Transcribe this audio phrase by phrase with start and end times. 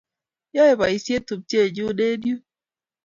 [0.55, 2.41] Yae poisyet tupchennyu eng' yun